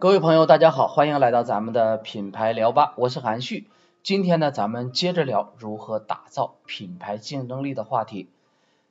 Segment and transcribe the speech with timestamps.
[0.00, 3.70] 各位朋友，大家好，欢迎来到咱们的品牌聊吧，我是韩旭。
[4.02, 8.30] 今天呢，咱们接着聊如何打造品牌竞争力的话题。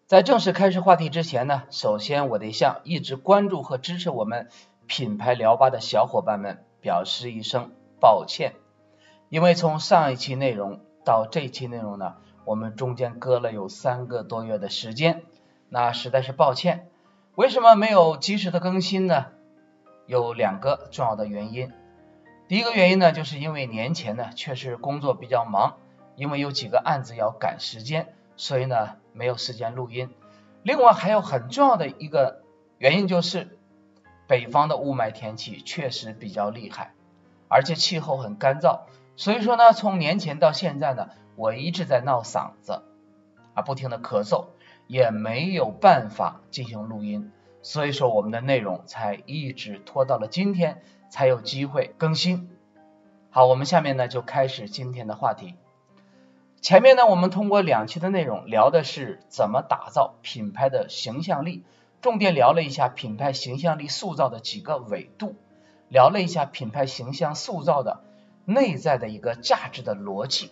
[0.05, 4.47] 在正式开始话题之前呢，首先我得向一直关注和支持我们
[4.85, 8.53] 品牌聊吧的小伙伴们表示一声抱歉，
[9.29, 12.15] 因为从上一期内容到这一期内容呢，
[12.47, 15.23] 我们中间隔了有三个多月的时间，
[15.67, 16.87] 那实在是抱歉。
[17.35, 19.25] 为什么没有及时的更新呢？
[20.05, 21.73] 有两个重要的原因，
[22.47, 25.75] 第一个原因呢，就是因为年前呢确实工作比较忙，
[26.15, 30.09] 因为有几个案子要赶时间，所以呢没有时间录音。
[30.63, 32.43] 另外还有很重要的一个
[32.77, 33.57] 原因就是，
[34.25, 36.93] 北方的雾霾天气确实比较厉害，
[37.49, 38.83] 而且气候很干燥，
[39.17, 42.81] 所以说呢从年前到现在呢，我一直在闹嗓子
[43.53, 44.47] 啊，不停的咳嗽，
[44.87, 47.31] 也没有办法进行录音。
[47.61, 50.81] 所以说我们的内容才一直拖到了今天
[51.11, 52.49] 才有机会更新。
[53.29, 55.53] 好，我们下面呢就开始今天的话题。
[56.59, 61.63] 前面呢我们通过两期的内容聊的是怎么打造品牌的形象力，
[62.01, 65.35] 重点聊了一下品牌形象力塑造的几个维度，
[65.87, 68.01] 聊了一下品牌形象塑造的
[68.43, 70.49] 内在的一个价值的逻辑。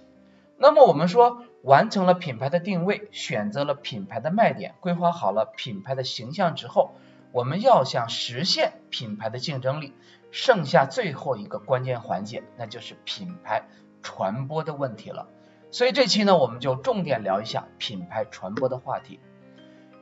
[0.57, 6.95] 那么我们说完成了品牌的定位，选择了品牌的卖点，规划好了品牌的形象之后，
[7.31, 9.93] 我们要想实现品牌的竞争力，
[10.31, 13.63] 剩下最后一个关键环节，那就是品牌
[14.01, 15.27] 传播的问题了。
[15.71, 19.19] 所以这期呢，我们就重点聊一下品牌传播的话题。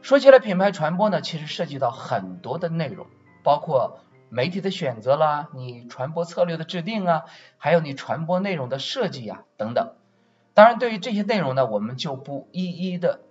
[0.04, 3.08] 说起来品牌传播呢，其实涉及到很多的内容，
[3.42, 7.24] 包括媒体的选择啦，你传播策略的制定啊，
[7.58, 9.96] 还有你传播内容的设计呀等等。
[10.56, 13.22] 当然，对于这些内容呢，我们就不一一的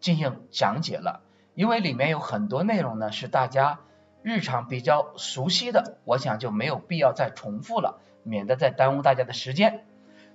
[0.00, 1.22] 进行讲解了，
[1.54, 3.78] 因为里面有很多内容呢是大家
[4.22, 9.84] 日常比较熟悉的，我想就没有必要再重复了，免得再耽误大家的时间。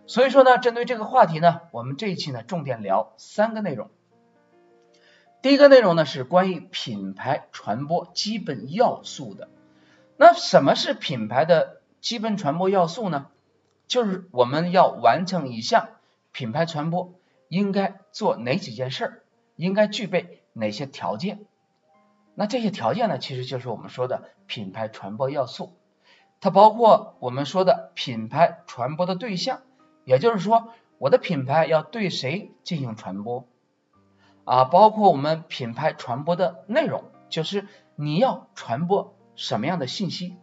[0.06, 3.90] 所以说呢，针对这个话题呢，我们这一期呢重点聊三个内容。
[5.42, 9.50] 第一个内容呢是关于品牌传播基本要素的。
[10.16, 13.28] 那什么是品牌的基本传播要素呢？
[13.88, 15.90] 就是我们要完成一项。
[16.38, 17.16] 品牌传播
[17.50, 19.24] 应该做哪几件事儿？
[19.56, 21.48] 应该具备哪些条件？
[22.36, 25.74] 那这些条件呢，其实就是我们说的品牌传播要素。
[26.40, 29.62] 它包括我们说的品牌传播的对象，
[30.06, 33.48] 也就是说，我的品牌要对谁进行传播
[34.44, 34.66] 啊？
[34.66, 37.66] 包括我们品牌传播的内容，就是
[37.96, 40.36] 你要传播什么样的信息？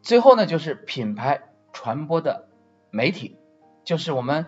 [0.00, 1.42] 最后呢，就是品牌
[1.72, 2.48] 传播的
[2.90, 3.36] 媒体，
[3.82, 4.46] 就是我们。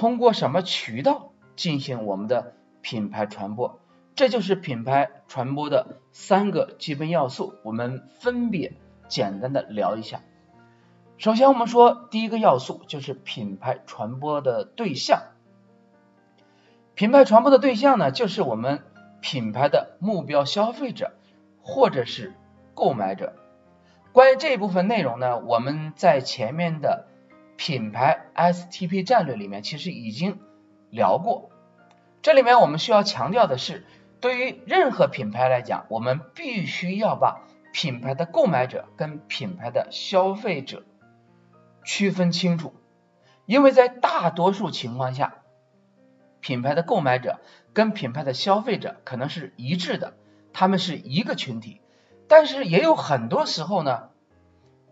[0.00, 3.80] 通过什么渠道进行我们的品牌传播？
[4.14, 8.72] 这就是品牌传播的三个基本要素，我们分别
[9.08, 10.22] 简单的聊一下。
[11.18, 15.20] 首先，我们说第一个要素就是品牌传播的对象。
[16.94, 18.82] 品牌传播的对象呢，就是我们
[19.20, 21.12] 品牌的目标消费者
[21.60, 22.32] 或者是
[22.72, 23.34] 购买者。
[24.12, 27.09] 关于这一部分内容呢，我们在前面的。
[27.60, 30.40] 品牌 STP 战略里面其实已经
[30.88, 31.50] 聊过，
[32.22, 33.84] 这里面我们需要强调的是，
[34.18, 40.84] 对于任何品牌来讲，我们必须要把品牌的购买者跟品牌的消费者
[41.84, 42.72] 区分清楚，
[43.44, 45.42] 因为在大多数情况下，
[46.40, 47.40] 品牌的购买者
[47.74, 50.14] 跟品牌的消费者可能是一致的，
[50.54, 51.82] 他们是一个群体，
[52.26, 54.08] 但是也有很多时候呢，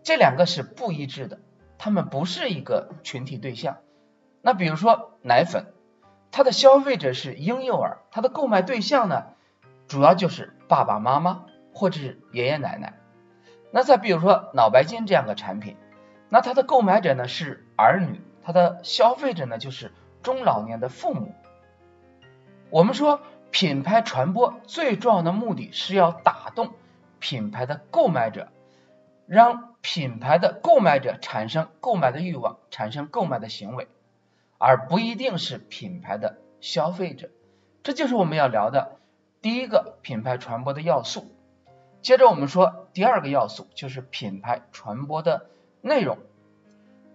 [0.03, 1.39] 这两个是不一致的。
[1.79, 3.77] 他们不是一个群体对象。
[4.41, 5.73] 那比如说奶粉，
[6.29, 9.23] 它的消费者是婴幼儿，它的购买对象呢，
[9.87, 12.93] 主要就是爸爸妈妈或者是爷爷奶奶。
[13.71, 15.77] 那再比如说脑白金这样的产品，
[16.29, 19.91] 那它的购买者呢是儿女，它的消费者呢就是
[20.21, 21.33] 中老年的父母。
[22.69, 23.21] 我们说
[23.51, 26.73] 品牌传播最重要的目的是要打动
[27.19, 28.49] 品牌的购买者，
[29.29, 29.69] 让。
[29.81, 33.87] 品牌的购买者产生购买的欲望，产生购买的行为，
[34.57, 37.29] 而不一定是品牌的消费者。
[37.81, 38.97] 这就是我们要聊的
[39.41, 41.31] 第一个品牌传播的要素。
[42.01, 45.45] 接着我们说第二个要素，就是品牌传播的
[45.79, 46.17] 内容。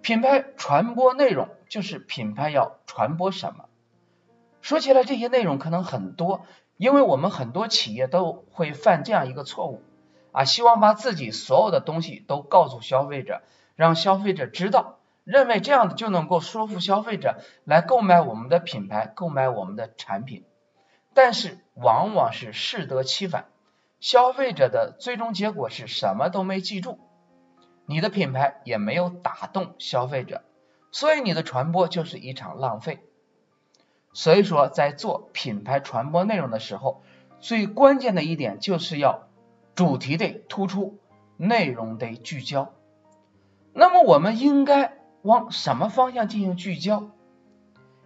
[0.01, 3.67] 品牌传播内容就是品牌要传播什么。
[4.63, 6.47] 说起来这些内容可能很多，
[6.79, 9.83] 因为我们很多企业都会犯这样一个错误。
[10.35, 13.43] 啊，希望把自己所有的东西都告诉消费者，
[13.77, 20.45] 让消费者知道，认为这样就能够说服消费者来购买我们的品牌，购买我们的产品。
[21.15, 23.47] 但是往往是适得其反，
[24.01, 26.99] 消费者的最终结果是什么都没记住，
[27.87, 30.43] 你的品牌也没有打动消费者，
[30.91, 32.99] 所以你的传播就是一场浪费。
[34.13, 37.05] 所以说，在做品牌传播内容的时候，
[37.39, 39.29] 最关键的一点就是要
[39.75, 40.99] 主题得突出，
[41.37, 42.73] 内容得聚焦。
[43.73, 47.11] 那么我们应该往什么方向进行聚焦？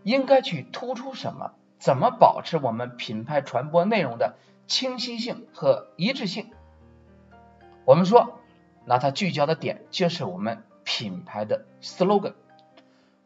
[0.02, 1.52] 应该去突出什么？
[1.78, 4.36] 怎么保持我们品牌传播内容的
[4.66, 6.50] 清晰性和一致性？
[7.84, 8.40] 我们说，
[8.84, 12.32] 那它聚焦的点就是我们品牌的 slogan。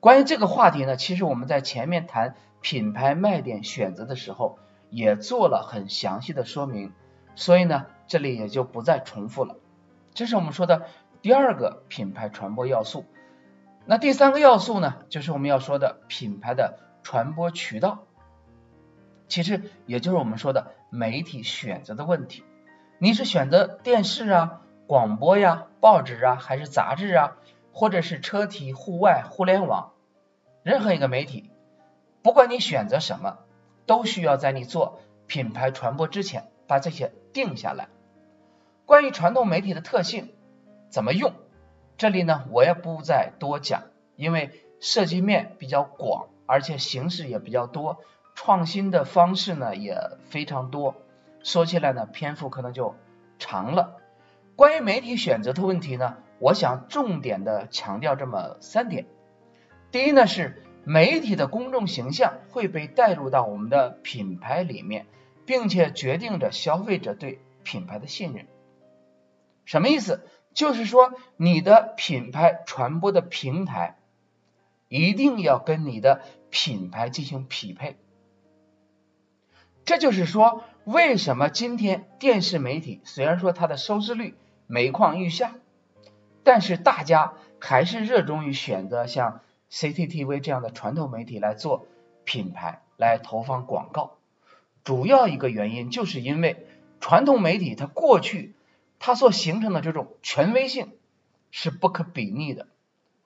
[0.01, 4.59] 关于这个话题呢，其实我们在前面谈品牌卖点选择的时候，
[4.91, 6.93] 也做了很详细的说明，
[7.37, 9.57] 所以呢，这里也就不再重复了。
[10.15, 10.87] 这是我们说的
[11.23, 13.05] 第二个品牌传播要素。
[13.87, 18.05] 那第三个要素呢，就是我们要说的品牌的传播渠道。
[19.29, 22.45] 其实也就是我们说的媒体选择的问题，
[22.99, 27.37] 你是选择电视啊、广播呀、报纸啊，还是杂志啊，
[27.73, 29.93] 或者是车体、户外、互联网，
[30.63, 31.51] 任何一个媒体，
[32.23, 33.39] 不管你选择什么，
[33.87, 37.91] 都需要在你做品牌传播之前把这些定下来。
[38.87, 40.33] 关于传统媒体的特性
[40.89, 41.35] 怎么用，
[41.99, 43.83] 这里呢我也不再多讲，
[44.17, 47.99] 因为涉及面比较广，而且形式也比较多。
[48.35, 49.99] 创新的方式呢也
[50.31, 50.95] 非常多，
[51.43, 52.95] 说起来呢篇幅可能就
[53.39, 53.99] 长了。
[54.57, 59.05] 关于媒体选择的问题呢，我想重点的强调这么三点。
[59.91, 65.05] 第一呢是媒体的公众形象会被带入到我们的品牌里面，
[65.47, 68.47] 并且决定着消费者对品牌的信任。
[69.65, 70.27] 什么意思？
[70.55, 73.97] 就是说你的品牌传播的平台
[74.89, 77.97] 一定要跟你的品牌进行匹配。
[79.85, 84.37] 这就是说，为什么今天电视媒体虽然说它的收视率
[84.67, 85.55] 每况愈下，
[86.45, 89.41] 但是大家还是热衷于选择像
[89.71, 91.87] CCTV 这样的传统媒体来做
[92.25, 94.19] 品牌来投放广告。
[94.85, 96.67] 主要一个原因就是因为
[97.01, 98.55] 传统媒体它过去
[98.99, 100.93] 它所形成的这种权威性
[101.51, 102.69] 是不可比拟的，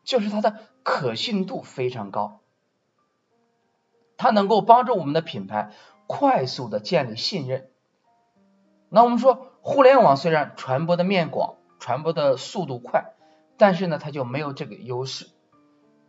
[0.05, 2.41] 就是它的可信度非常高，
[4.17, 5.73] 它能够帮助我们的品牌。
[6.09, 7.69] 快速的建立信任。
[8.91, 13.17] 那我们说，互联网虽然传播的面广，传播的速度快，
[13.57, 15.27] 但是呢，它就没有这个优势。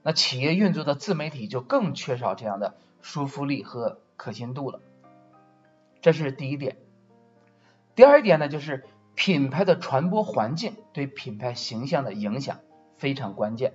[0.04, 4.82] 那企业运作的自媒体就更缺少这样的说服力和可信度了。
[6.14, 6.78] 这是第一点。
[7.96, 12.60] 第二点呢，就是品牌的传播环境对品牌形象的影响
[12.98, 13.74] 非常关键。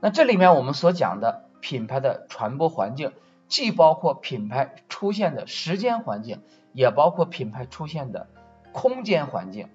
[0.00, 3.12] 那这里面我们所讲的品牌的传播环境。
[3.48, 6.40] 既包括品牌出现的时间环境，
[6.72, 8.28] 也包括品牌出现的
[8.72, 9.68] 空间环境。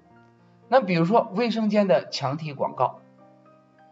[0.68, 3.02] 那比如说卫生间的墙体广告，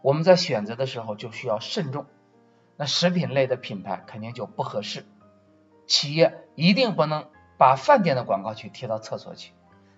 [0.02, 2.06] 我们在选择的时候就需要慎重。
[2.76, 5.04] 那食品类的品牌肯定就不合适，
[5.86, 9.52] 企业一定不能把饭店的广告去贴到厕所去，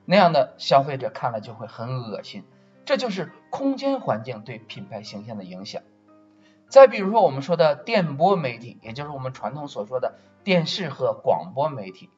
[0.05, 2.45] 那样的消费者看了就会很恶心。
[2.85, 5.83] 这就是空间环境对品牌形象的影响。
[6.69, 12.11] 再比如说，我们说的电波媒体，也就是我们传统所说的电视和广播媒体。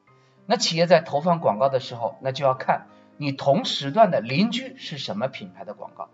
[0.45, 6.09] 那企业在投放广告的时候，那就要看你同时段的邻居是什么品牌的广告。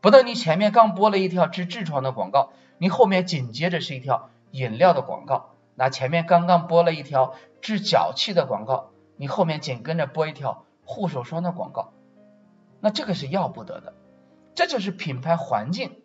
[0.00, 5.51] 不能你前面刚播了一条治痔疮的广告，你后面紧接着是一条饮料的广告。
[5.74, 11.92] 那前面刚刚播了一条治脚气的广告，你后面紧跟着播一条护手霜的广告，
[12.80, 13.94] 那这个是要不得的。
[14.54, 15.98] 这就是品牌环境。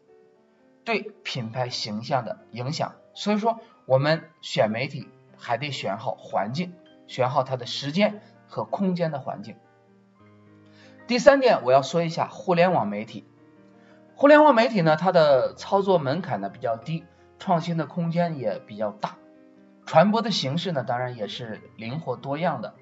[0.85, 6.75] 对品牌形象的影响，所以说我们选媒体还得选好环境，
[7.07, 9.57] 选好它的时间和空间的环境。
[11.05, 13.27] 第三点，我要说一下互联网媒体。
[14.15, 17.03] 互联网媒体呢，它的操作门槛呢比较低，
[17.37, 19.17] 创新的空间也比较大，
[19.87, 22.75] 传播的形式呢当然也是灵活多样的。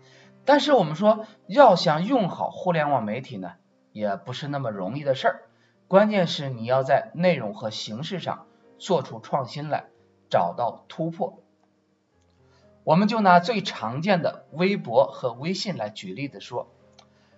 [0.43, 3.53] 但是我们说要想用好互联网媒体呢，
[3.93, 5.41] 也不是那么容易的事儿。
[5.87, 8.47] 关键是你要在内容和形式上
[8.77, 9.85] 做出创新来，
[10.29, 11.39] 找到突破。
[12.83, 16.67] 我们就拿最常见的微博和微信来举例子说，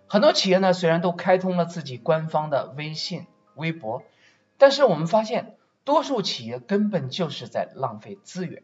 [0.08, 4.04] 很多企业呢虽然都开通了自己官方的微信、微博，
[4.58, 5.56] 但是我们发现
[5.86, 8.64] 多数企业根本就是在浪费资源，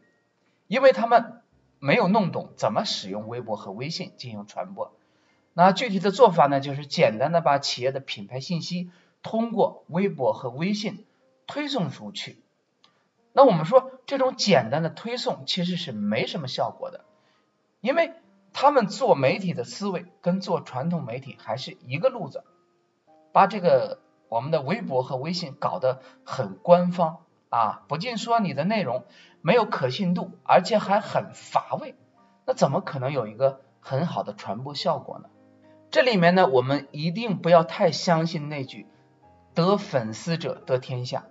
[0.68, 1.42] 因为他们
[1.80, 4.94] 没有弄懂怎么使用微博和微信进行传播。
[5.54, 8.92] 那具体的做法呢，就是简单的把企业的品牌信息。
[9.22, 11.06] 通过微博和微信
[11.48, 12.44] 推送出去。
[13.32, 17.06] 那我们说这种简单的推送其实是没什么效果的，
[17.80, 18.12] 因为
[18.52, 22.44] 他们做媒体的思维跟做传统媒体还是一个路子，
[23.32, 29.06] 把这个我们的微博和微信搞得很官方啊，不仅说你的内容
[29.42, 31.96] 没有可信度，而且还很乏味，
[32.48, 35.30] 那怎么可能有一个很好的传播效果呢？
[35.92, 38.88] 这里面呢，我们一定不要太相信那句
[39.54, 41.26] “得粉丝者得天下”。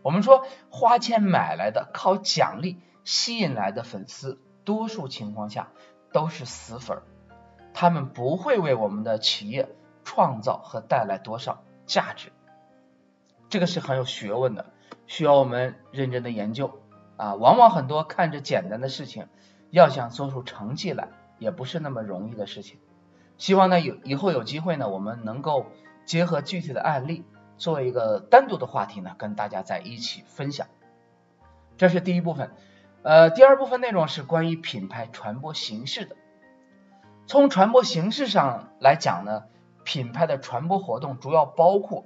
[0.00, 5.68] 我们说花钱买来的、靠奖励吸引来的粉丝，多数情况下
[6.10, 7.02] 都是死粉，
[7.74, 9.68] 他们不会为我们的企业
[10.04, 12.32] 创造和带来多少价值。
[13.50, 14.72] 这个是很有学问的，
[15.06, 16.80] 需要我们认真的研究
[17.16, 17.34] 啊。
[17.34, 19.28] 往往很多看着简单的事情，
[19.70, 21.08] 要想做出成绩来，
[21.38, 22.78] 也不是那么容易的事情。
[23.38, 25.66] 希望呢有以后有机会呢，我们能够
[26.04, 27.24] 结合具体的案例。
[27.58, 30.66] 做一个单独的话题呢，跟大家在一起分享。
[31.78, 32.50] 这是第一部分，
[33.02, 36.16] 呃，第二部分内容是关于品牌传播形式的。
[37.26, 39.44] 从传播形式上来讲呢，
[39.84, 42.04] 品牌的传播活动主要包括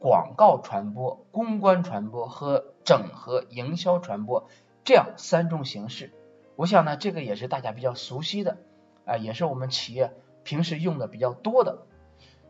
[0.00, 4.48] 广告传播、公关传播和整合营销传播
[4.82, 6.10] 这样三种形式。
[6.56, 8.56] 我想呢，这个也是大家比较熟悉的，
[9.04, 11.82] 啊，也是我们企业平时用的比较多的。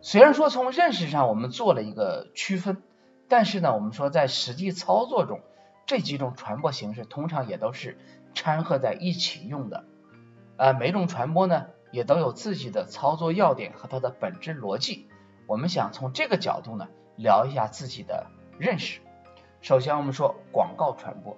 [0.01, 2.83] 虽然说从认识上我们做了一个区分，
[3.29, 5.41] 但是呢，我们说在实际操作中，
[5.87, 7.99] 这几种传播形式通常也都是
[8.33, 9.85] 掺和在一起用的。
[10.57, 15.09] 啊，每种传播呢也都有自己的操作要点和它的本质逻辑。
[15.49, 16.87] 我们想从这个角度呢
[17.21, 18.27] 聊一下自己的
[18.59, 19.01] 认识。
[19.61, 21.37] 首先我们说广告传播，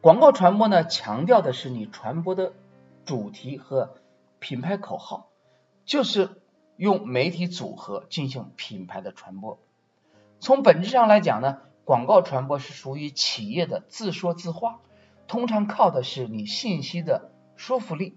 [0.00, 2.52] 广告传播呢强调的是你传播的
[3.04, 3.94] 主题和
[4.38, 5.28] 品牌口号，
[5.84, 6.38] 就是。
[6.74, 9.60] 用媒体组合进行品牌的传播。
[10.40, 14.80] 从本质上来讲呢，广告传播是属于企业的自说自话，
[15.28, 18.16] 通常靠的是你信息的说服力。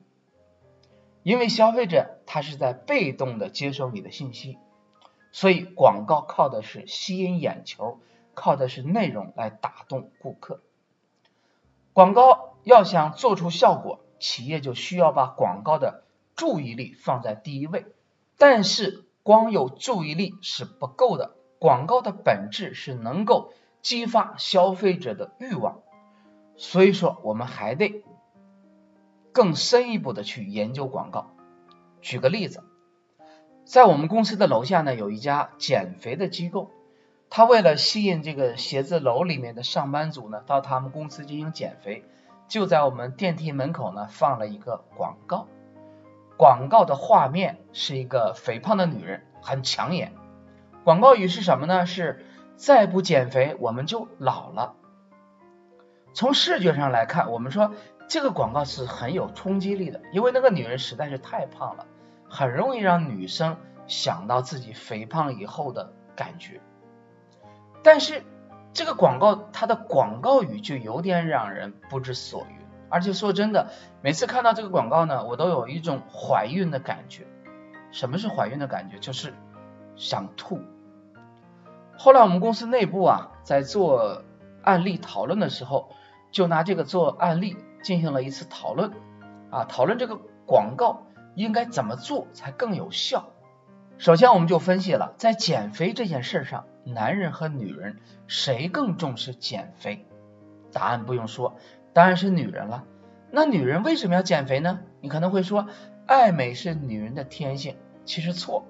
[1.21, 4.57] 因为消费者他是在被动的接收你的信息，
[5.35, 7.99] 所以广告靠的是吸引眼球，
[8.35, 10.61] 靠的是内容来打动顾客。
[11.91, 16.05] 广告要想做出效果，企业就需要把广告的
[16.37, 17.85] 注意力放在第一位。
[18.37, 23.51] 但是光有注意力是不够的，广告的本质是能够
[23.81, 25.81] 激发消费者的欲望，
[26.55, 28.05] 所以说我们还得
[29.33, 31.35] 更深一步的去研究广告。
[31.99, 32.63] 举个例子，
[33.65, 36.69] 在我们公司的楼下呢，有一家减肥的机构，
[37.31, 42.05] 他为了吸引这个写字楼里面的上班族呢，到他们公司进行减肥，
[42.47, 45.47] 就在我们电梯门口呢放了一个广告。
[46.37, 50.13] 广告的画面是一个肥胖的女人，很抢眼。
[50.83, 51.87] 广告语是什么呢？
[51.87, 52.23] 是
[52.57, 54.75] 再不减肥我们就老了。
[56.13, 57.73] 从视觉上来看，我们说
[58.07, 61.87] 这个广告是很有冲击力的，因为那个女人实在是太胖了，
[62.29, 66.61] 很容易让女生想到自己肥胖以后的感觉。
[67.83, 68.23] 但是
[68.73, 72.65] 这个广告它的广告语就有点让人不知所云。
[72.87, 77.25] 而且说真的，每次看到这个广告呢，我都有一种怀孕的感觉。
[77.91, 78.99] 什么是怀孕的感觉？
[78.99, 79.33] 就是
[79.95, 80.61] 想吐。
[81.97, 84.23] 后来我们公司内部啊，在做
[84.63, 85.89] 案例讨论的时候，
[86.31, 88.91] 就拿这个做案例进行了一次讨论
[89.49, 91.04] 啊，讨论这个广告
[91.35, 93.31] 应该怎么做才更有效。
[93.97, 100.05] 首先我们就分析了，在减肥这件事上，男人和女人谁更重视减肥？
[100.73, 101.57] 答案不用说。
[101.93, 102.83] 当然是女人了。
[103.31, 104.81] 那女人为什么要减肥呢？
[104.99, 105.67] 你可能会说，
[106.05, 107.77] 爱美是女人的天性。
[108.03, 108.67] 其实错，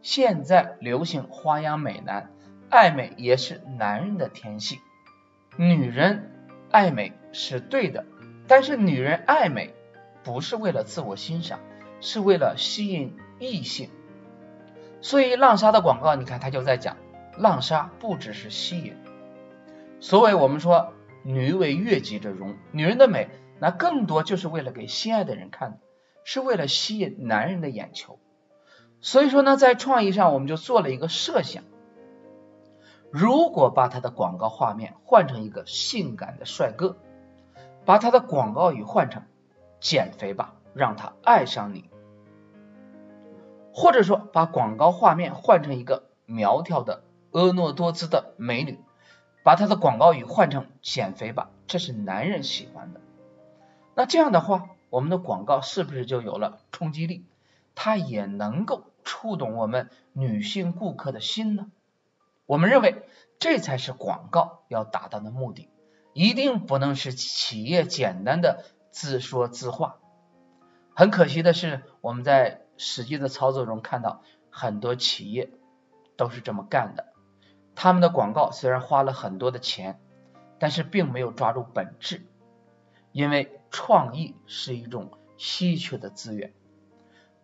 [0.00, 2.30] 现在流行花样美男，
[2.70, 4.78] 爱美也是男人的天性。
[5.56, 6.30] 女人
[6.70, 8.06] 爱美是对的，
[8.46, 9.74] 但是女人爱美
[10.22, 11.58] 不是为了自我欣赏，
[12.00, 13.90] 是为了吸引异性。
[15.00, 16.96] 所以浪莎的广告，你看他就在讲，
[17.36, 18.94] 浪莎不只是吸引。
[20.00, 20.92] 所谓我们说。
[21.24, 23.28] 女为悦己者容，女人的美，
[23.60, 25.78] 那更多就是为了给心爱的人看的，
[26.24, 28.18] 是为了吸引男人的眼球。
[29.02, 31.64] 所以说呢，在创意上，我们就做了一个设想：
[33.10, 36.96] 如果把他的广告画面换成一个性感的帅哥，
[37.84, 39.24] 把他的广告语换成
[39.80, 41.90] “减肥吧，让他爱上你”，
[43.74, 48.78] 或者说把广告画面换成一个苗条的婀娜多姿的美女。
[49.44, 53.00] 把她的广告语换成“减肥吧”，这是男人喜欢的。
[53.94, 57.24] 那这样的话，我们的广告是不是就有了冲击力？
[57.74, 61.70] 它也能够触动我们女性顾客的心呢？
[62.44, 63.06] 我们认为
[63.38, 65.70] 这才是广告要达到的目的，
[66.12, 69.96] 一定不能是企业简单的自说自话。
[70.98, 75.52] 很可惜的是，我们在实际的操作中看到很多企业
[76.16, 77.12] 都是这么干的。
[77.76, 80.00] 他们的广告虽然花了很多的钱，
[80.58, 82.26] 但是并没有抓住本质，
[83.12, 86.52] 因为创意是一种稀缺的资源，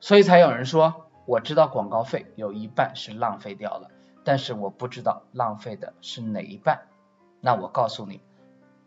[0.00, 3.92] 所以才有人说，我知道广告费有一半是浪费掉了，
[4.24, 6.88] 但是我不知道浪费的是哪一半。
[7.40, 8.20] 那我告诉你，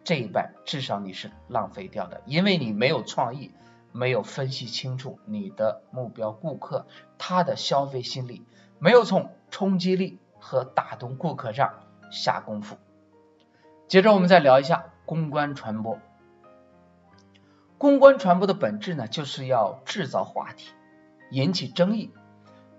[0.03, 3.53] 这一半至少你是浪费掉的，因为你没有创意。
[3.91, 6.85] 没有分析清楚你的目标顾客
[7.17, 8.45] 他的消费心理，
[8.79, 11.79] 没有从冲击力和打动顾客上
[12.11, 12.77] 下功夫。
[13.87, 15.99] 接着我们再聊一下公关传播。
[17.77, 20.73] 公关传播的本质呢，就是要制造话题，
[21.31, 22.11] 引起争议。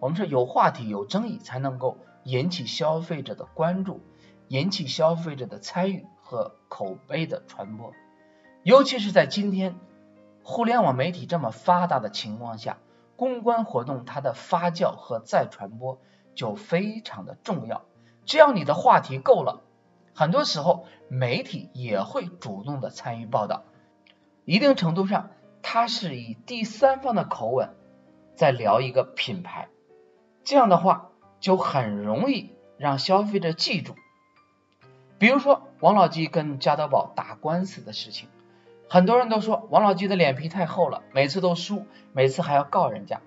[0.01, 4.01] 我们说有话题有争议，才能够引起消费者的关注，
[4.49, 7.93] 引起消费者的参与和口碑的传播。
[8.63, 9.77] 尤其是在今天。
[10.51, 12.79] 互联网媒体这么发达的情况下，
[13.17, 16.01] 公关活动它的发酵和再传播
[16.35, 17.85] 就非常的重要。
[18.25, 19.61] 只要你的话题够了，
[20.15, 23.65] 很多时候媒体也会主动的参与报道。
[24.47, 25.29] 一定程度上，
[25.61, 27.75] 它是以第三方的口吻
[28.35, 29.69] 在聊一个品牌，
[30.45, 33.95] 这样的话就很容易让消费者记住。
[35.19, 38.31] 比如说王老吉跟加多宝打官司的事情。
[38.91, 43.21] 很多人都说王老吉的脸皮太厚了，每次都输，每次还要告人家。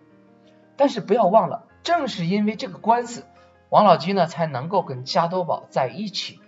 [0.75, 3.25] 但是不要忘了，正是因为这个官司，
[3.70, 6.39] 王老吉呢才能够跟加多宝在一起，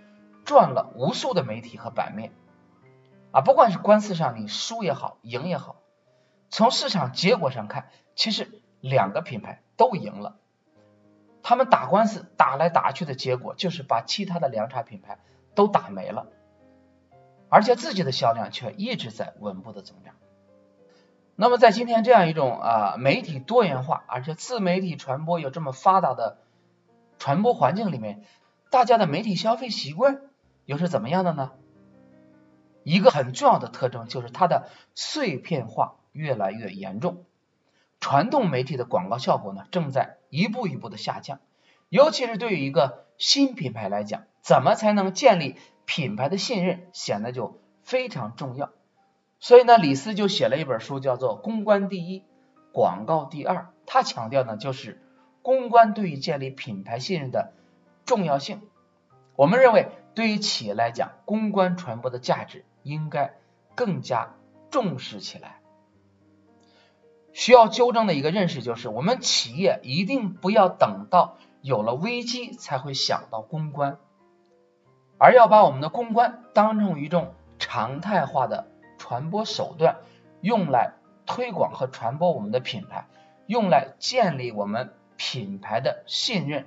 [0.44, 2.32] 赚了无数的媒体和版面。
[3.30, 5.76] 啊，不管是官司上你输也好，赢也好，
[6.50, 10.36] 从市场结果上看，其实两个品牌都赢了。
[11.42, 15.18] 他们打官司打来打去的结果，就是把其他的凉茶品牌
[15.54, 16.26] 都打没了。
[17.54, 20.16] 而且自己的销量却一直在稳步的增长。
[21.36, 26.38] 那么在今天这样一种啊媒体多元化，而且自媒体传播有这么发达的
[27.16, 28.24] 传播环境里面，
[28.70, 30.22] 大家的媒体消费习惯
[30.64, 31.52] 又是怎么样的呢？
[32.82, 37.22] 一个很重要的特征就是它的碎片化越来越严重，
[38.00, 41.38] 传统媒体的广告效果呢正在一步一步的下降，
[41.88, 45.54] 尤其是对于一个新品牌来讲，怎么才能建立？
[45.86, 48.70] 品牌的信任显得就非常重要，
[49.38, 52.24] 所以呢，李斯就写了一本书，叫做《公关第一，
[52.72, 53.56] 广告第二》。
[53.86, 55.02] 他强调呢，就是
[55.42, 57.52] 公关对于建立品牌信任的
[58.06, 58.62] 重要性。
[59.36, 63.34] 我们认为，对于企业来讲，公关传播的价值应该
[63.74, 64.36] 更加
[64.70, 65.60] 重视起来。
[67.32, 73.98] 需要纠正的一个认识就是，我们企业一定不要等到有了危机才会想到公关。
[75.24, 78.66] 而要把我们的公关当成一种常态化的
[78.98, 79.96] 传播手段，
[80.42, 80.92] 用来
[81.24, 83.06] 推广和传播我们的品牌，
[83.46, 86.66] 用来建立我们品牌的信任，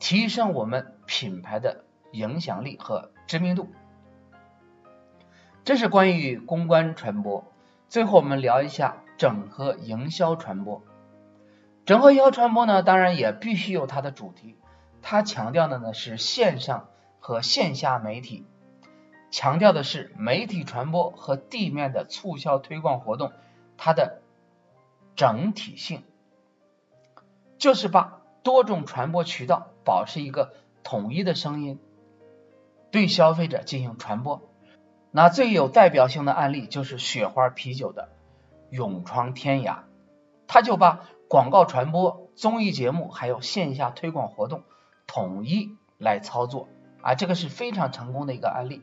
[0.00, 3.68] 提升我们品牌的影响力和知名度。
[5.62, 7.44] 这是关于公关传播。
[7.88, 10.82] 最后我们聊一下整合营销传播。
[11.86, 14.58] 整合营销传播呢，当然也必须有它的主题，
[15.00, 16.88] 它强调的呢是线上。
[17.20, 18.46] 和线下媒体
[19.30, 23.32] 强调的是媒体传播和地面的促销推广活动，
[23.76, 24.22] 它的
[25.16, 26.04] 整体性，
[27.58, 31.78] 就是把多种传播渠道保持一个统一的声音，
[32.90, 34.48] 对消费者进行传播。
[35.10, 38.08] 那最有代表性的案例就是雪花啤酒的
[38.70, 39.80] 勇闯天涯，
[40.46, 44.62] 他就把广告传播、综艺节目还有线下推广活动
[45.06, 46.68] 统一来操作。
[47.08, 48.82] 啊，这个是非常成功的一个案例。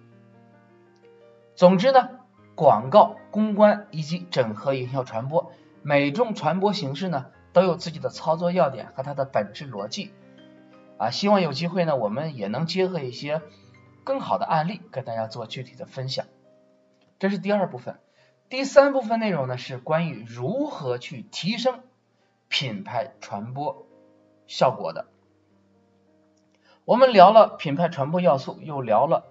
[1.54, 2.10] 总之呢，
[2.56, 5.52] 广告、公关以及整合营销传播，
[5.84, 10.12] 每种传播形式呢都有自己的操作要点和它的本质逻辑。
[10.98, 13.44] 啊，希望有机会呢，我们也能结合一些
[14.04, 16.26] 更好的案例，跟大家做具体的分享。
[17.20, 18.00] 这是第二部分，
[18.50, 21.82] 第三部分内容呢是关于如何去提升
[22.48, 23.86] 品牌传播
[24.48, 25.06] 效果的。
[26.86, 29.26] 我们聊了品牌传播要素，又聊了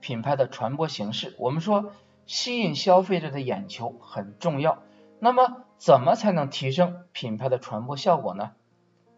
[0.00, 1.34] 品牌的传播形式。
[1.38, 1.94] 我们说
[2.26, 4.82] 吸引消费者的眼球很重要，
[5.18, 8.52] 那么怎么才能提升品牌的传播效果呢？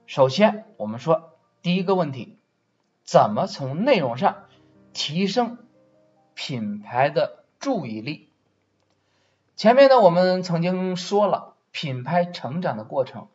[0.06, 1.32] 首先，我们说
[1.62, 2.38] 第一个问题，
[3.02, 4.44] 怎么从内容上
[4.92, 5.58] 提升
[6.34, 8.28] 品牌的注意力？
[9.56, 13.26] 前面呢，我们曾经说了，品牌成长的过程，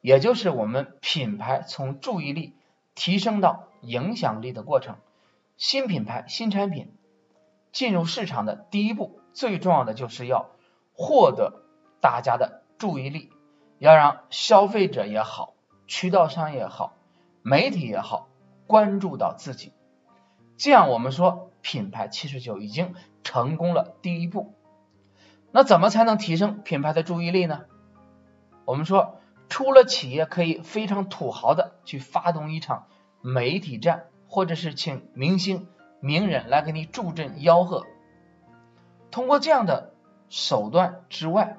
[0.00, 2.54] 也就是我们品牌从注意力。
[2.94, 4.96] 提升到影响力的过程。
[5.56, 6.92] 新品牌、新产品
[7.72, 10.50] 进入市场的第一步，最重要的就是要
[10.92, 11.62] 获得
[12.00, 13.30] 大家的注意力，
[13.78, 15.54] 要让消费者也好、
[15.86, 16.96] 渠道商也好、
[17.42, 18.28] 媒体也好
[18.66, 19.72] 关注到自己。
[20.56, 24.54] 这样，我们说品牌其实就已经成功了第一步。
[25.50, 27.64] 那怎么才能提升品牌的注意力呢？
[28.64, 32.86] 我们说，除了企业可以非常土豪的去发动一场
[33.20, 35.68] 媒体战，或者是请明星、
[36.00, 37.86] 名人来给你助阵吆喝，
[39.10, 39.94] 通过这样的
[40.28, 41.58] 手段之外，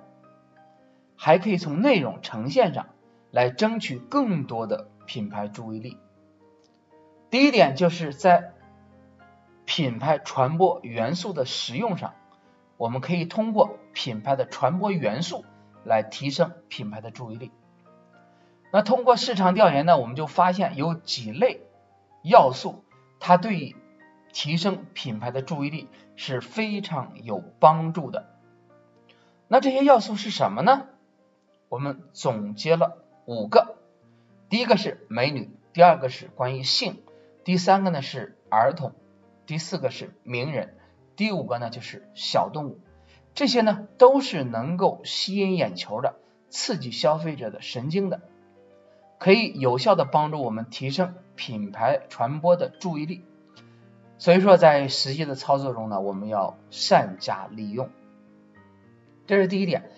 [1.15, 2.87] 还可以从内容呈现上
[3.31, 5.97] 来争取更多的品牌注意力。
[7.29, 8.53] 第一点就是在
[9.65, 12.13] 品牌传播元素的使用上。
[12.77, 15.45] 我们可以通过品牌的传播元素
[15.85, 17.53] 来提升品牌的注意力。
[18.75, 21.61] 那通过市场调研呢，我们就发现有几类
[22.23, 22.83] 要素，
[23.21, 23.73] 它对
[24.33, 28.25] 提升品牌的注意力是非常有帮助的。
[29.47, 30.87] 那这些要素是什么呢？
[31.69, 33.77] 我们总结了五个：
[34.49, 37.01] 第一个是美女，第二个是关于性，
[37.45, 38.91] 第三个呢是儿童，
[39.45, 40.77] 第四个是名人。
[41.15, 42.81] 第五个呢，就是小动物，
[43.35, 46.15] 这些呢都是能够吸引眼球的，
[46.49, 48.19] 刺激消费者的神经的，
[49.25, 53.23] 可以有效的帮助我们提升品牌传播的注意力。
[54.19, 57.89] 所以说，在实际的操作中呢，我们要善加利用。
[59.25, 59.89] 这是第一点。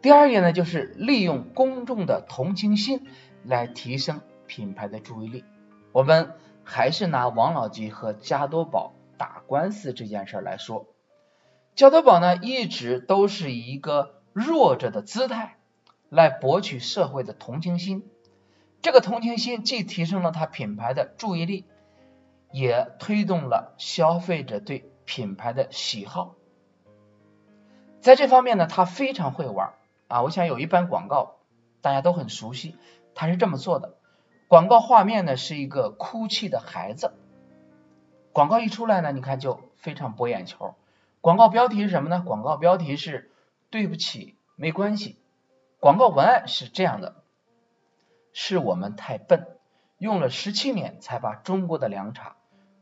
[0.00, 3.06] 第二点呢，就是利用公众的同情心
[3.44, 5.44] 来提升品牌的注意力。
[5.92, 6.32] 我们
[6.64, 8.94] 还是拿王老吉和加多宝。
[9.16, 10.88] 打官司这件事来说，
[11.76, 15.58] 加多宝呢一直都是以一个弱者的姿态
[16.08, 18.02] 来博取社会的同情心。
[18.82, 21.64] 这个同情心既提升了他品牌的注意力，
[22.50, 26.34] 也推动了消费者对品牌的喜好。
[28.00, 29.74] 在这方面呢，他非常会玩
[30.08, 30.22] 啊！
[30.22, 31.36] 我想有一版广告
[31.80, 32.76] 大家都很熟悉，
[33.14, 33.94] 他是这么做的：
[34.48, 37.12] 广告画面呢是一个哭泣的孩子。
[38.32, 40.74] 广告一出来呢，你看就非常博眼球。
[41.20, 42.24] 广告标题是什么呢？
[42.26, 43.30] 广告标题是
[43.70, 45.20] “对不起，没关系”。
[45.78, 47.21] 广告文案是这样的：
[48.32, 49.46] 是我们太笨，
[49.98, 52.36] 用了十七年才把中国的凉茶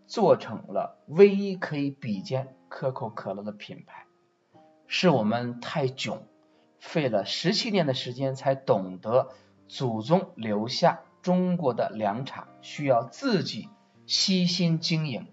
[0.06, 4.06] 做成了唯一可以比肩可口可乐的品牌；
[4.86, 6.22] 是我们太囧，
[6.78, 9.30] 费了十七年的时间才懂得
[9.68, 13.68] 祖宗留下中国的凉茶需要自己
[14.06, 15.26] 悉心经营。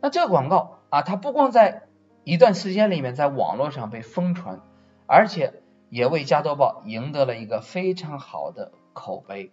[0.00, 1.88] 那这个广告啊，它不光在
[2.24, 4.60] 一段时间里面在网络上被疯传，
[5.06, 9.52] 而且也为加多宝赢得了一个非常好的口碑。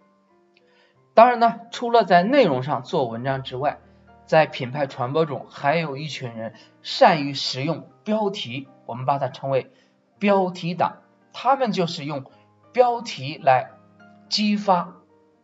[1.14, 3.78] 当然呢，除了在内容上做文章之外，
[4.26, 9.70] 在品牌传播中，还有一群人善于使用标题，我们把它称为
[10.18, 10.98] 标题党。
[11.32, 12.24] 他们就是用
[12.72, 13.70] 标题来
[14.28, 14.96] 激发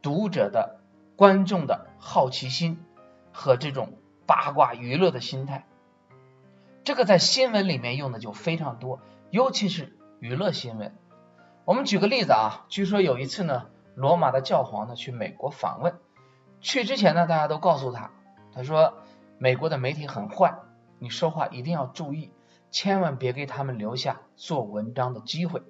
[0.03, 0.81] 读者的、
[1.16, 2.85] 观众的好奇心
[3.33, 3.94] 和这种。
[4.26, 5.66] 八卦娱乐的心态，
[6.85, 9.00] 这个在新闻里面用的就非常多，
[9.31, 10.94] 尤其是娱乐新闻。
[11.64, 15.98] 我们举个例子啊，据说有一次呢，罗马的教皇呢去美国访问，
[16.61, 18.11] 去之前呢，大家都告诉他，
[18.52, 18.98] 他说
[19.38, 20.59] 美国的媒体很坏，
[20.98, 22.33] 你说话一定要注意，
[22.70, 25.62] 千万别给他们留下做文章的机会。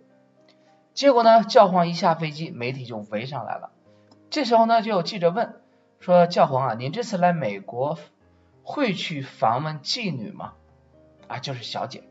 [0.95, 3.71] 结果呢，教皇一下飞机，媒体就围上来了。
[4.31, 5.61] 这时候呢，就有记者问
[6.01, 7.97] 说，教皇啊，您这次来美国？
[8.65, 10.55] 会去访问妓女吗？
[11.29, 12.03] 啊，就是小姐。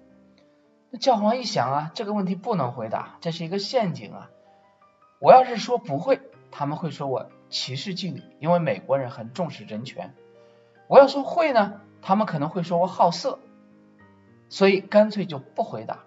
[0.92, 4.30] 那教皇一想啊，这个问题不能回答，这是一个陷阱啊。
[5.20, 6.22] 我要是说不会，
[6.52, 10.14] 他们会说我歧视妓女，因为美国人很重视人权。
[10.88, 13.40] 我要说会呢，他们可能会说我好色，
[14.50, 16.06] 所以干脆就不回答。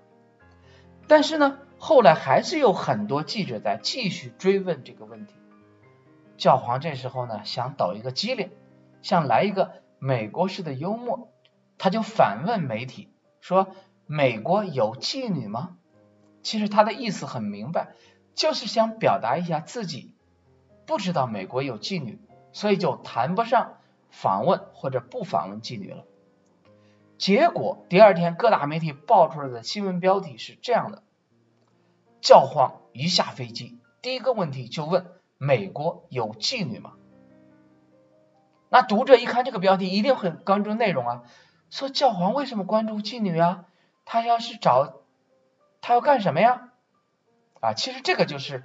[1.06, 5.34] 但是呢，后来还是有很多记者在继续追问这个问题。
[6.36, 8.50] 教皇这时候呢，想抖一个机灵，
[9.02, 9.72] 想来一个。
[10.04, 11.28] 美国式的幽默，
[11.78, 13.68] 他就反问媒体说
[14.06, 15.76] ：“美国有妓女吗？”
[16.42, 17.94] 其实他的意思很明白，
[18.34, 20.14] 就是想表达一下自己
[20.86, 22.18] 不知道美国有妓女，
[22.52, 23.78] 所以就谈不上
[24.10, 26.04] 访问或者不访问妓女了。
[27.16, 31.04] 结果第二天各大媒体爆出来的新闻标题是这样的：
[32.20, 35.06] 教皇一下飞机，第一个问题就问
[35.38, 36.94] 美国有妓女吗？
[38.68, 41.22] 那读者一看这个标题，一定很关注内容啊。
[41.70, 43.66] 说教皇为什么关注妓女啊？
[44.04, 45.02] 他要是找
[45.80, 46.72] 他要干什么呀？
[47.60, 48.64] 啊，其实这个就是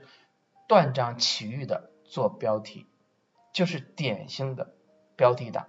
[0.67, 2.87] 断章取义的做标题，
[3.53, 4.73] 就是典型的
[5.15, 5.67] 标题党。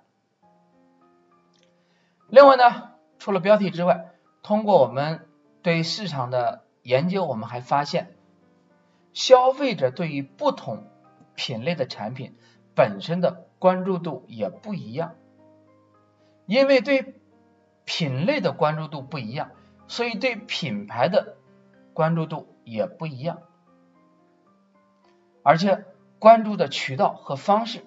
[2.28, 5.28] 另外呢，除了标题之外，通过我们
[5.62, 8.16] 对市场的研究，我们还发现，
[9.12, 10.86] 消费者对于不同
[11.34, 12.36] 品类的产品
[12.74, 15.16] 本身的关注度也不一样。
[16.46, 17.20] 因为对
[17.84, 19.50] 品类的关注度不一样，
[19.88, 21.36] 所以对品牌的
[21.92, 23.38] 关注度也不一样，
[25.42, 25.84] 而且
[26.20, 27.84] 关注的渠道和方式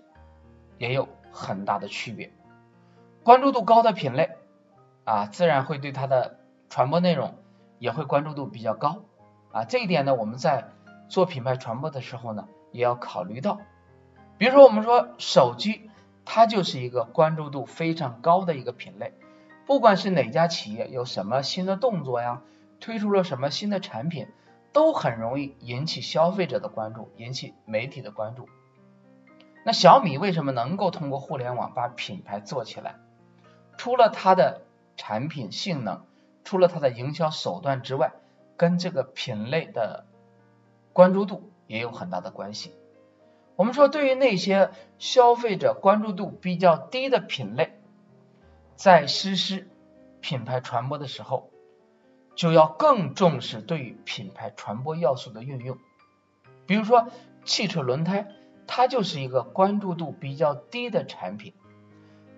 [0.77, 2.33] 也有很大的区别。
[3.23, 4.31] 关注度高的品类
[5.05, 7.35] 啊，自然会对它的传播内容
[7.79, 9.03] 也会关注度比较高
[9.53, 9.63] 啊。
[9.63, 10.69] 这一点呢，我们在
[11.07, 13.61] 做品牌传播的时候呢，也要考虑到。
[14.37, 15.87] 比如说，我们说手机。
[16.23, 19.15] 它就是一个关注度非常高的一个品类，
[19.65, 22.41] 不管是哪家企业有什么新的动作呀，
[22.79, 24.27] 推出了什么新的产品，
[24.73, 28.49] 都很容易引起消费者的关注，引起媒体的关注。
[29.63, 32.95] 那小米为什么能够通过互联网把品牌做起来？
[33.77, 34.61] 除了它的
[34.97, 36.05] 产品性能，
[36.43, 38.13] 除了它的营销手段之外，
[38.57, 40.05] 跟这个品类的
[40.93, 42.75] 关注度也有很大的关系。
[43.55, 47.79] 我们说，对于那些消费者关注度比较低的品类，
[48.81, 49.69] 在实施
[50.21, 51.51] 品牌传播的时候，
[52.33, 55.77] 就要更重视对于品牌传播要素的运用。
[56.65, 57.09] 比如说，
[57.45, 58.29] 汽车轮胎，
[58.65, 61.53] 它就是一个关注度比较低的产品，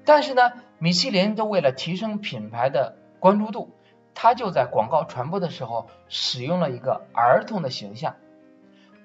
[0.04, 3.74] 但是呢，米其林都为了提升品牌的关注度，
[4.14, 8.18] 它就在广告传播的时候使用了一个儿童的形象，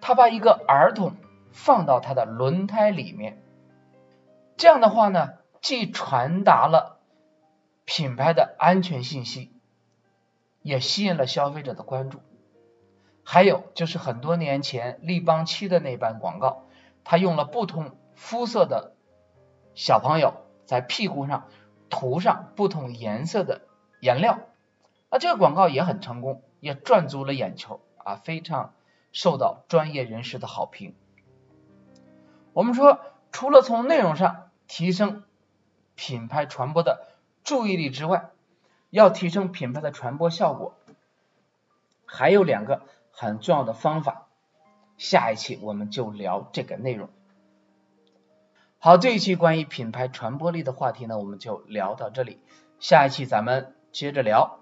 [0.00, 1.14] 他把一个儿童。
[1.50, 3.42] 放到它的轮胎里面，
[4.56, 5.30] 这样的话呢，
[5.62, 6.97] 既传达了
[7.88, 9.50] 品牌的安全信息，
[10.60, 12.20] 也吸引了消费者的关注。
[13.24, 16.66] 还有就是很多年前立邦漆的那版广告，
[17.02, 18.92] 它用了不同肤色的
[19.74, 20.34] 小朋友
[20.66, 21.48] 在屁股上
[21.88, 23.62] 涂上不同颜色的
[24.02, 24.40] 颜料，
[25.10, 28.74] 那这个广告也很成功，也赚足了眼球啊，非常
[29.12, 30.94] 受到专业人士的好评。
[32.52, 33.00] 我们说，
[33.32, 35.24] 除了从内容上提升
[35.94, 37.06] 品牌传播的
[37.48, 38.28] 注意力之外，
[38.90, 40.74] 要提升品牌的传播效果，
[42.04, 44.26] 还有两个很重要的方法。
[44.98, 47.08] 下一期我们就聊这个内容。
[48.78, 52.38] 好，这一期关于品牌传播力的话题呢，我们就聊到这里。
[52.80, 54.60] 下一期咱们接着聊。